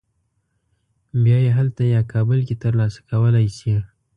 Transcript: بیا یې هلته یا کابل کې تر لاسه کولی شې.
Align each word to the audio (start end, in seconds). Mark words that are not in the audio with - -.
بیا 1.23 1.37
یې 1.45 1.51
هلته 1.57 1.81
یا 1.93 2.01
کابل 2.13 2.39
کې 2.47 2.55
تر 2.63 2.73
لاسه 2.79 2.99
کولی 3.09 3.47
شې. 3.57 3.75